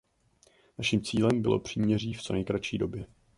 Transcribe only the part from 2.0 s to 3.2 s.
v co nejkratší době.